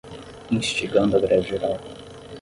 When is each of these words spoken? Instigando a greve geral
Instigando 0.57 1.15
a 1.15 1.19
greve 1.19 1.43
geral 1.49 1.79